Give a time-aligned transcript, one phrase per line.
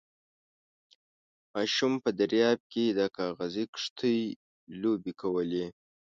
[1.53, 4.19] ماشوم په درياب کې د کاغذي کښتۍ
[4.81, 5.65] لوبې کولې.